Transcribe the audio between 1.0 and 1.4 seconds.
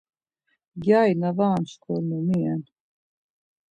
na